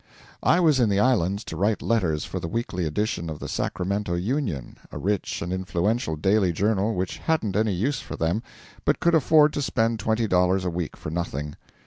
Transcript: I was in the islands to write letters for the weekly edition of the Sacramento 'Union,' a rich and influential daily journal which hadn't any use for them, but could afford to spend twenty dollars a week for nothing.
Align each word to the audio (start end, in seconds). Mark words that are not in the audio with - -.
I 0.41 0.59
was 0.59 0.79
in 0.79 0.89
the 0.89 0.99
islands 0.99 1.43
to 1.43 1.55
write 1.55 1.83
letters 1.83 2.25
for 2.25 2.39
the 2.39 2.47
weekly 2.47 2.87
edition 2.87 3.29
of 3.29 3.37
the 3.37 3.47
Sacramento 3.47 4.15
'Union,' 4.15 4.77
a 4.91 4.97
rich 4.97 5.43
and 5.43 5.53
influential 5.53 6.15
daily 6.15 6.51
journal 6.51 6.95
which 6.95 7.19
hadn't 7.19 7.55
any 7.55 7.73
use 7.73 7.99
for 7.99 8.15
them, 8.15 8.41
but 8.83 8.99
could 8.99 9.13
afford 9.13 9.53
to 9.53 9.61
spend 9.61 9.99
twenty 9.99 10.27
dollars 10.27 10.65
a 10.65 10.71
week 10.71 10.97
for 10.97 11.11
nothing. 11.11 11.55